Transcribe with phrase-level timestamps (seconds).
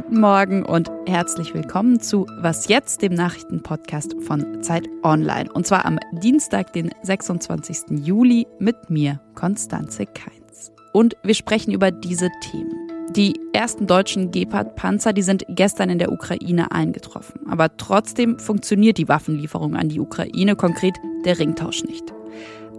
[0.00, 5.52] Guten Morgen und herzlich willkommen zu Was jetzt, dem Nachrichtenpodcast von Zeit Online.
[5.52, 7.98] Und zwar am Dienstag, den 26.
[8.06, 10.70] Juli, mit mir, Konstanze Keins.
[10.92, 13.08] Und wir sprechen über diese Themen.
[13.16, 17.40] Die ersten deutschen Gepard-Panzer, die sind gestern in der Ukraine eingetroffen.
[17.50, 20.94] Aber trotzdem funktioniert die Waffenlieferung an die Ukraine, konkret
[21.24, 22.04] der Ringtausch nicht.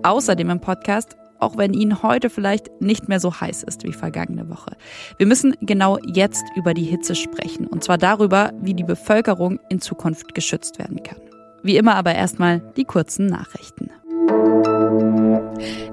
[0.03, 4.49] Außerdem im Podcast auch wenn Ihnen heute vielleicht nicht mehr so heiß ist wie vergangene
[4.49, 4.71] Woche.
[5.17, 9.81] Wir müssen genau jetzt über die Hitze sprechen, und zwar darüber, wie die Bevölkerung in
[9.81, 11.19] Zukunft geschützt werden kann.
[11.63, 13.89] Wie immer aber erstmal die kurzen Nachrichten.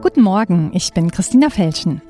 [0.00, 2.02] Guten Morgen, ich bin Christina Felschen.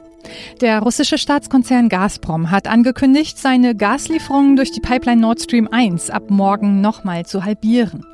[0.60, 6.24] Der russische Staatskonzern Gazprom hat angekündigt, seine Gaslieferungen durch die Pipeline Nord Stream 1 ab
[6.28, 8.04] morgen nochmal zu halbieren.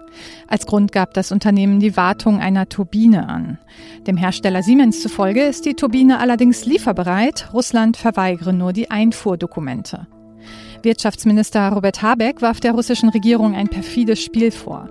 [0.46, 3.58] Als Grund gab das Unternehmen die Wartung einer Turbine an.
[4.06, 7.50] Dem Hersteller Siemens zufolge ist die Turbine allerdings lieferbereit.
[7.52, 10.06] Russland verweigere nur die Einfuhrdokumente.
[10.82, 14.88] Wirtschaftsminister Robert Habeck warf der russischen Regierung ein perfides Spiel vor.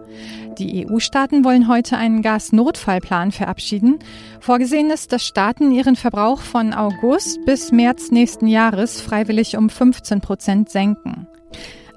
[0.57, 3.99] Die EU-Staaten wollen heute einen Gasnotfallplan verabschieden.
[4.39, 10.21] Vorgesehen ist, dass Staaten ihren Verbrauch von August bis März nächsten Jahres freiwillig um 15
[10.21, 11.27] Prozent senken.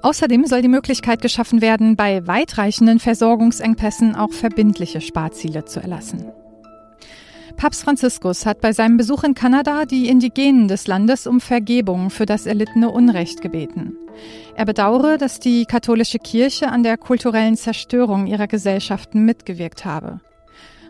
[0.05, 6.31] Außerdem soll die Möglichkeit geschaffen werden, bei weitreichenden Versorgungsengpässen auch verbindliche Sparziele zu erlassen.
[7.57, 12.27] Papst Franziskus hat bei seinem Besuch in Kanada die Indigenen des Landes um Vergebung für
[12.27, 13.97] das erlittene Unrecht gebeten.
[14.55, 20.19] Er bedauere, dass die katholische Kirche an der kulturellen Zerstörung ihrer Gesellschaften mitgewirkt habe.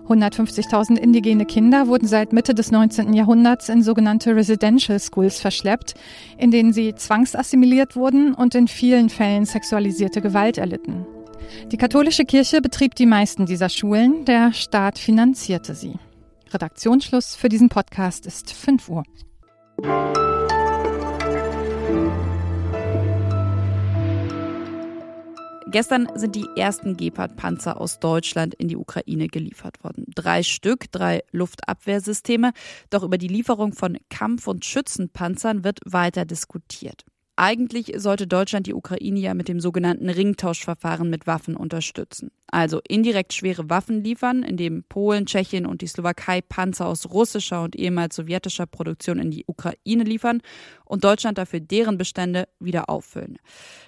[0.07, 3.13] 150.000 indigene Kinder wurden seit Mitte des 19.
[3.13, 5.95] Jahrhunderts in sogenannte Residential Schools verschleppt,
[6.37, 11.05] in denen sie zwangsassimiliert wurden und in vielen Fällen sexualisierte Gewalt erlitten.
[11.71, 15.93] Die katholische Kirche betrieb die meisten dieser Schulen, der Staat finanzierte sie.
[16.51, 19.03] Redaktionsschluss für diesen Podcast ist 5 Uhr.
[25.75, 30.05] Gestern sind die ersten Gepard-Panzer aus Deutschland in die Ukraine geliefert worden.
[30.15, 32.53] Drei Stück, drei Luftabwehrsysteme.
[32.91, 37.03] Doch über die Lieferung von Kampf- und Schützenpanzern wird weiter diskutiert.
[37.37, 42.31] Eigentlich sollte Deutschland die Ukraine ja mit dem sogenannten Ringtauschverfahren mit Waffen unterstützen.
[42.47, 47.75] Also indirekt schwere Waffen liefern, indem Polen, Tschechien und die Slowakei Panzer aus russischer und
[47.75, 50.41] ehemals sowjetischer Produktion in die Ukraine liefern
[50.85, 53.37] und Deutschland dafür deren Bestände wieder auffüllen.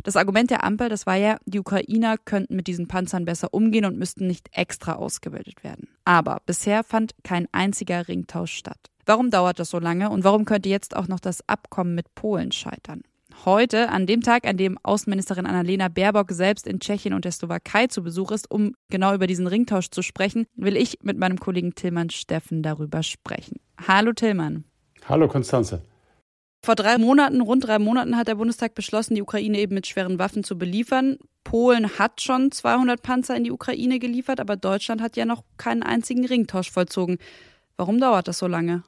[0.04, 3.86] Das Argument der Ampel, das war ja, die Ukrainer könnten mit diesen Panzern besser umgehen
[3.86, 5.88] und müssten nicht extra ausgebildet werden.
[6.04, 8.90] Aber bisher fand kein einziger Ringtausch statt.
[9.06, 12.52] Warum dauert das so lange und warum könnte jetzt auch noch das Abkommen mit Polen
[12.52, 13.04] scheitern?
[13.46, 17.88] Heute, an dem Tag, an dem Außenministerin Annalena Baerbock selbst in Tschechien und der Slowakei
[17.88, 21.76] zu Besuch ist, um genau über diesen Ringtausch zu sprechen, will ich mit meinem Kollegen
[21.76, 23.60] Tillmann Steffen darüber sprechen.
[23.88, 24.64] Hallo Tillmann.
[25.08, 25.82] Hallo Konstanze.
[26.64, 30.20] Vor drei Monaten, rund drei Monaten, hat der Bundestag beschlossen, die Ukraine eben mit schweren
[30.20, 31.18] Waffen zu beliefern.
[31.44, 35.84] Polen hat schon 200 Panzer in die Ukraine geliefert, aber Deutschland hat ja noch keinen
[35.84, 37.20] einzigen Ringtausch vollzogen.
[37.78, 38.84] Warum dauert das so lange?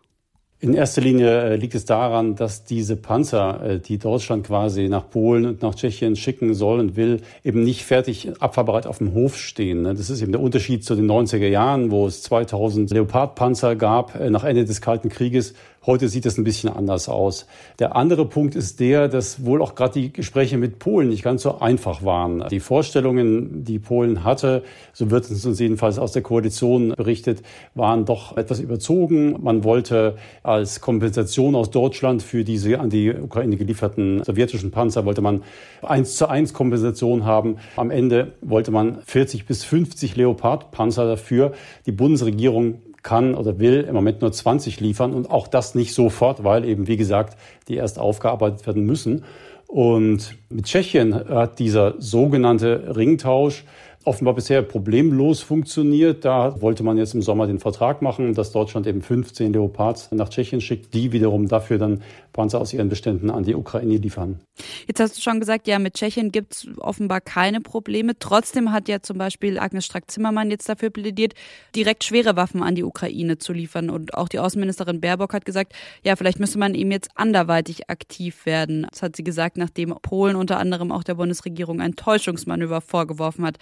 [0.61, 5.09] In erster Linie äh, liegt es daran, dass diese Panzer, äh, die Deutschland quasi nach
[5.09, 9.37] Polen und nach Tschechien schicken soll und will, eben nicht fertig abfahrbereit auf dem Hof
[9.37, 9.83] stehen.
[9.83, 9.93] Ne?
[9.93, 14.29] Das ist eben der Unterschied zu den 90er Jahren, wo es 2000 Leopardpanzer gab äh,
[14.29, 15.53] nach Ende des Kalten Krieges.
[15.85, 17.47] Heute sieht es ein bisschen anders aus.
[17.79, 21.43] Der andere Punkt ist der, dass wohl auch gerade die Gespräche mit Polen nicht ganz
[21.43, 22.45] so einfach waren.
[22.49, 24.63] Die Vorstellungen, die Polen hatte,
[24.93, 27.41] so wird es uns jedenfalls aus der Koalition berichtet,
[27.75, 29.37] waren doch etwas überzogen.
[29.41, 35.21] Man wollte als Kompensation aus Deutschland für diese an die Ukraine gelieferten sowjetischen Panzer wollte
[35.21, 35.43] man
[35.81, 37.57] eins zu eins Kompensation haben.
[37.75, 41.53] Am Ende wollte man 40 bis 50 Leopard-Panzer dafür.
[41.85, 46.43] Die Bundesregierung kann oder will im Moment nur 20 liefern und auch das nicht sofort,
[46.43, 47.37] weil eben, wie gesagt,
[47.67, 49.23] die erst aufgearbeitet werden müssen.
[49.67, 53.65] Und mit Tschechien hat dieser sogenannte Ringtausch
[54.05, 56.23] offenbar bisher problemlos funktioniert.
[56.23, 60.29] Da wollte man jetzt im Sommer den Vertrag machen, dass Deutschland eben 15 Leopards nach
[60.29, 62.01] Tschechien schickt, die wiederum dafür dann
[62.31, 64.39] Panzer aus ihren Beständen an die Ukraine liefern.
[64.87, 68.17] Jetzt hast du schon gesagt, ja, mit Tschechien gibt es offenbar keine Probleme.
[68.17, 71.33] Trotzdem hat ja zum Beispiel Agnes Strack-Zimmermann jetzt dafür plädiert,
[71.75, 73.89] direkt schwere Waffen an die Ukraine zu liefern.
[73.89, 75.73] Und auch die Außenministerin Baerbock hat gesagt,
[76.03, 78.87] ja, vielleicht müsste man eben jetzt anderweitig aktiv werden.
[78.89, 83.57] Das hat sie gesagt, nachdem Polen unter anderem auch der Bundesregierung ein Täuschungsmanöver vorgeworfen hat.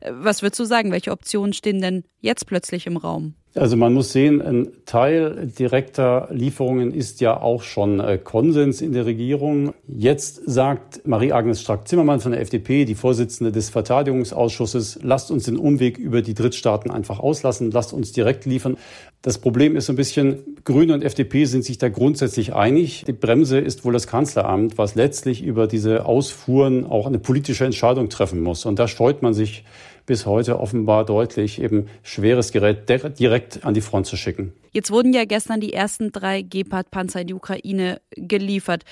[0.00, 0.92] Was würdest du sagen?
[0.92, 3.34] Welche Optionen stehen denn jetzt plötzlich im Raum?
[3.56, 8.92] Also man muss sehen, ein Teil direkter Lieferungen ist ja auch schon äh, Konsens in
[8.92, 9.74] der Regierung.
[9.88, 15.98] Jetzt sagt Marie-Agnes Strack-Zimmermann von der FDP, die Vorsitzende des Verteidigungsausschusses, lasst uns den Umweg
[15.98, 18.76] über die Drittstaaten einfach auslassen, lasst uns direkt liefern.
[19.20, 23.04] Das Problem ist so ein bisschen, Grüne und FDP sind sich da grundsätzlich einig.
[23.08, 28.10] Die Bremse ist wohl das Kanzleramt, was letztlich über diese Ausfuhren auch eine politische Entscheidung
[28.10, 28.64] treffen muss.
[28.64, 29.64] Und da scheut man sich
[30.10, 34.52] bis heute offenbar deutlich, eben schweres Gerät direkt an die Front zu schicken.
[34.72, 38.82] Jetzt wurden ja gestern die ersten drei Gepard-Panzer in die Ukraine geliefert.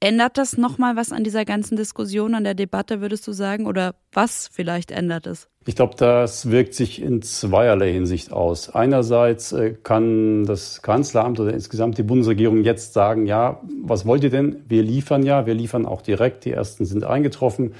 [0.00, 3.66] Ändert das nochmal was an dieser ganzen Diskussion, an der Debatte, würdest du sagen?
[3.66, 5.48] Oder was vielleicht ändert es?
[5.64, 8.74] Ich glaube, das wirkt sich in zweierlei Hinsicht aus.
[8.74, 14.30] Einerseits äh, kann das Kanzleramt oder insgesamt die Bundesregierung jetzt sagen, ja, was wollt ihr
[14.30, 14.64] denn?
[14.66, 17.74] Wir liefern ja, wir liefern auch direkt, die ersten sind eingetroffen.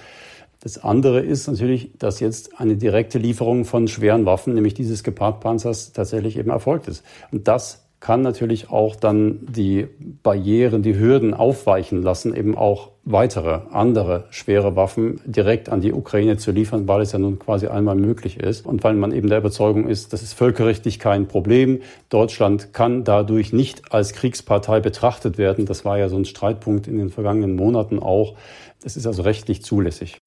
[0.65, 5.93] Das andere ist natürlich, dass jetzt eine direkte Lieferung von schweren Waffen, nämlich dieses Gepard-Panzers,
[5.93, 7.05] tatsächlich eben erfolgt ist.
[7.31, 9.89] Und das kann natürlich auch dann die
[10.23, 16.37] Barrieren, die Hürden aufweichen lassen, eben auch weitere, andere schwere Waffen direkt an die Ukraine
[16.37, 19.39] zu liefern, weil es ja nun quasi einmal möglich ist und weil man eben der
[19.39, 21.81] Überzeugung ist, das ist völkerrechtlich kein Problem.
[22.11, 25.65] Deutschland kann dadurch nicht als Kriegspartei betrachtet werden.
[25.65, 28.35] Das war ja so ein Streitpunkt in den vergangenen Monaten auch.
[28.83, 30.19] Das ist also rechtlich zulässig.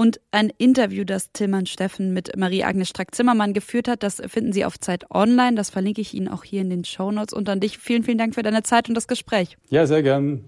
[0.00, 4.80] Und ein Interview, das Tillmann Steffen mit Marie-Agnes Strack-Zimmermann geführt hat, das finden Sie auf
[4.80, 5.56] Zeit Online.
[5.56, 7.34] Das verlinke ich Ihnen auch hier in den Show Notes.
[7.34, 9.58] Und an dich vielen, vielen Dank für deine Zeit und das Gespräch.
[9.68, 10.42] Ja, sehr gern.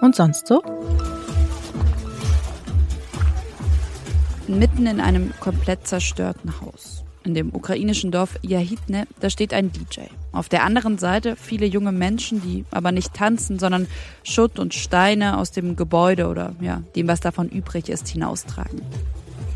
[0.00, 0.62] Und sonst so?
[4.48, 7.04] Mitten in einem komplett zerstörten Haus.
[7.24, 10.02] In dem ukrainischen Dorf Yahitne, da steht ein DJ.
[10.32, 13.86] Auf der anderen Seite viele junge Menschen, die aber nicht tanzen, sondern
[14.24, 18.82] Schutt und Steine aus dem Gebäude oder ja, dem, was davon übrig ist, hinaustragen.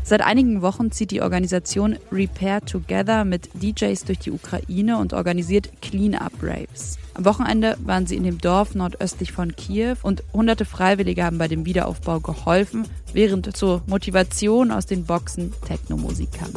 [0.07, 5.69] Seit einigen Wochen zieht die Organisation Repair Together mit DJs durch die Ukraine und organisiert
[5.81, 6.97] Clean-up-Raves.
[7.13, 11.49] Am Wochenende waren sie in dem Dorf nordöstlich von Kiew und hunderte Freiwillige haben bei
[11.49, 16.53] dem Wiederaufbau geholfen, während zur Motivation aus den Boxen Techno-Musik kam.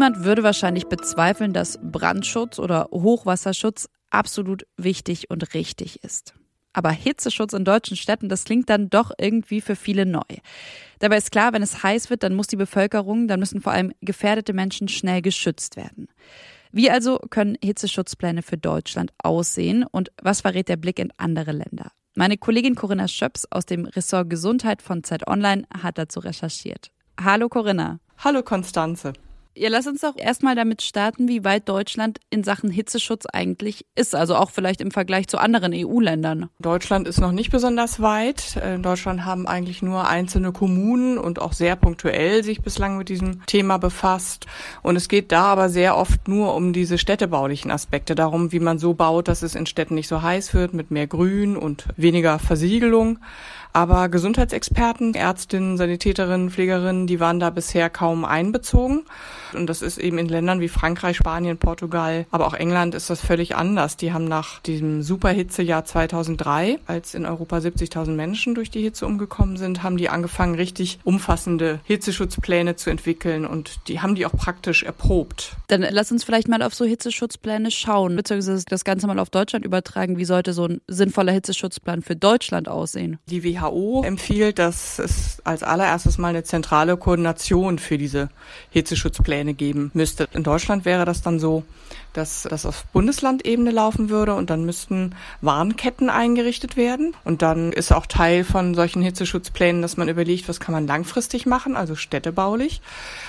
[0.00, 6.32] Niemand würde wahrscheinlich bezweifeln, dass Brandschutz oder Hochwasserschutz absolut wichtig und richtig ist.
[6.72, 10.22] Aber Hitzeschutz in deutschen Städten, das klingt dann doch irgendwie für viele neu.
[11.00, 13.92] Dabei ist klar, wenn es heiß wird, dann muss die Bevölkerung, dann müssen vor allem
[14.00, 16.08] gefährdete Menschen schnell geschützt werden.
[16.72, 21.92] Wie also können Hitzeschutzpläne für Deutschland aussehen und was verrät der Blick in andere Länder?
[22.14, 26.90] Meine Kollegin Corinna Schöps aus dem Ressort Gesundheit von Zeit Online hat dazu recherchiert.
[27.22, 28.00] Hallo Corinna.
[28.16, 29.12] Hallo Konstanze.
[29.56, 34.14] Ja, lass uns doch erstmal damit starten, wie weit Deutschland in Sachen Hitzeschutz eigentlich ist,
[34.14, 36.48] also auch vielleicht im Vergleich zu anderen EU-Ländern.
[36.60, 38.56] Deutschland ist noch nicht besonders weit.
[38.56, 43.08] Äh, in Deutschland haben eigentlich nur einzelne Kommunen und auch sehr punktuell sich bislang mit
[43.08, 44.46] diesem Thema befasst.
[44.82, 48.78] Und es geht da aber sehr oft nur um diese städtebaulichen Aspekte, darum, wie man
[48.78, 52.38] so baut, dass es in Städten nicht so heiß wird, mit mehr Grün und weniger
[52.38, 53.18] Versiegelung.
[53.72, 59.04] Aber Gesundheitsexperten, Ärztinnen, Sanitäterinnen, Pflegerinnen, die waren da bisher kaum einbezogen.
[59.52, 63.20] Und das ist eben in Ländern wie Frankreich, Spanien, Portugal, aber auch England ist das
[63.20, 63.96] völlig anders.
[63.96, 69.56] Die haben nach diesem Superhitzejahr 2003, als in Europa 70.000 Menschen durch die Hitze umgekommen
[69.56, 74.82] sind, haben die angefangen, richtig umfassende Hitzeschutzpläne zu entwickeln und die haben die auch praktisch
[74.82, 75.56] erprobt.
[75.68, 79.64] Dann lass uns vielleicht mal auf so Hitzeschutzpläne schauen, beziehungsweise das Ganze mal auf Deutschland
[79.64, 80.16] übertragen.
[80.16, 83.18] Wie sollte so ein sinnvoller Hitzeschutzplan für Deutschland aussehen?
[83.26, 83.59] Die WHO
[84.04, 88.30] empfiehlt, dass es als allererstes mal eine zentrale Koordination für diese
[88.70, 90.28] Hitzeschutzpläne geben müsste.
[90.32, 91.64] In Deutschland wäre das dann so,
[92.12, 97.14] dass das auf Bundeslandebene laufen würde und dann müssten Warnketten eingerichtet werden.
[97.24, 101.46] Und dann ist auch Teil von solchen Hitzeschutzplänen, dass man überlegt, was kann man langfristig
[101.46, 102.80] machen, also städtebaulich.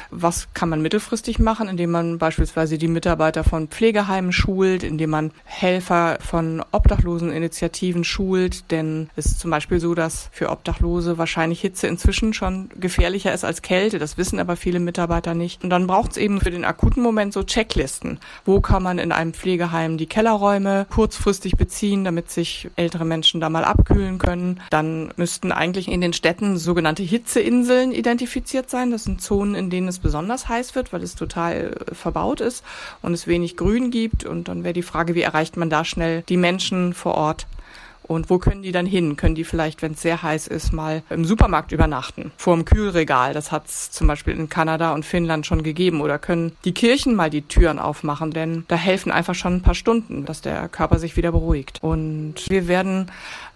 [0.09, 5.31] Was kann man mittelfristig machen, indem man beispielsweise die Mitarbeiter von Pflegeheimen schult, indem man
[5.45, 8.71] Helfer von Obdachloseninitiativen schult.
[8.71, 13.45] Denn es ist zum Beispiel so, dass für Obdachlose wahrscheinlich Hitze inzwischen schon gefährlicher ist
[13.45, 13.99] als Kälte.
[13.99, 15.63] Das wissen aber viele Mitarbeiter nicht.
[15.63, 18.19] Und dann braucht es eben für den akuten Moment so Checklisten.
[18.45, 23.49] Wo kann man in einem Pflegeheim die Kellerräume kurzfristig beziehen, damit sich ältere Menschen da
[23.49, 24.61] mal abkühlen können.
[24.69, 28.89] Dann müssten eigentlich in den Städten sogenannte Hitzeinseln identifiziert sein.
[28.89, 32.63] Das sind Zonen, in denen es besonders heiß wird, weil es total äh, verbaut ist
[33.01, 34.23] und es wenig Grün gibt.
[34.23, 37.47] Und dann wäre die Frage, wie erreicht man da schnell die Menschen vor Ort?
[38.11, 39.15] Und wo können die dann hin?
[39.15, 42.33] Können die vielleicht, wenn es sehr heiß ist, mal im Supermarkt übernachten?
[42.35, 43.33] Vor dem Kühlregal.
[43.33, 46.01] Das hat es zum Beispiel in Kanada und Finnland schon gegeben.
[46.01, 48.31] Oder können die Kirchen mal die Türen aufmachen?
[48.31, 51.79] Denn da helfen einfach schon ein paar Stunden, dass der Körper sich wieder beruhigt.
[51.81, 53.09] Und wir werden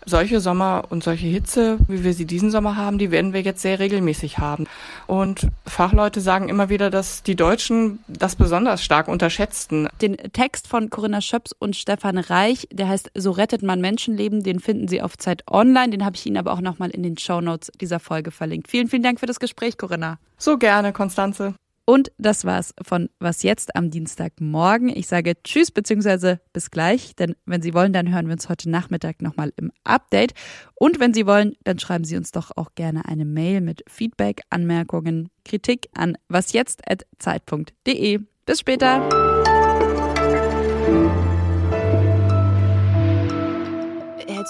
[0.05, 3.61] solche Sommer und solche Hitze, wie wir sie diesen Sommer haben, die werden wir jetzt
[3.61, 4.67] sehr regelmäßig haben.
[5.07, 9.87] Und Fachleute sagen immer wieder, dass die Deutschen das besonders stark unterschätzten.
[10.01, 14.59] Den Text von Corinna Schöps und Stefan Reich, der heißt So rettet man Menschenleben, den
[14.59, 15.89] finden Sie auf Zeit Online.
[15.89, 18.69] Den habe ich Ihnen aber auch nochmal in den Shownotes dieser Folge verlinkt.
[18.69, 20.17] Vielen, vielen Dank für das Gespräch, Corinna.
[20.37, 21.55] So gerne, Konstanze.
[21.85, 24.89] Und das war's von Was jetzt am Dienstagmorgen.
[24.89, 26.37] Ich sage Tschüss bzw.
[26.51, 30.33] bis gleich, denn wenn Sie wollen, dann hören wir uns heute Nachmittag nochmal im Update.
[30.73, 34.41] Und wenn Sie wollen, dann schreiben Sie uns doch auch gerne eine Mail mit Feedback,
[34.49, 38.19] Anmerkungen, Kritik an wasjetzt.zeit.de.
[38.45, 39.34] Bis später.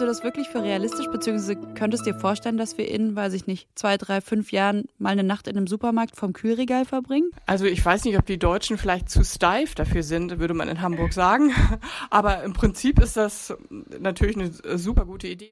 [0.05, 3.67] Das wirklich für realistisch, beziehungsweise könntest du dir vorstellen, dass wir in, weiß ich nicht,
[3.75, 7.29] zwei, drei, fünf Jahren mal eine Nacht in einem Supermarkt vom Kühlregal verbringen?
[7.45, 10.81] Also ich weiß nicht, ob die Deutschen vielleicht zu steif dafür sind, würde man in
[10.81, 11.51] Hamburg sagen.
[12.09, 13.55] Aber im Prinzip ist das
[13.99, 15.51] natürlich eine super gute Idee.